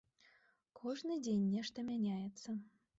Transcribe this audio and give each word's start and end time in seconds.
Кожны 0.79 1.19
дзень 1.27 1.47
нешта 1.53 1.87
мяняецца. 1.95 2.61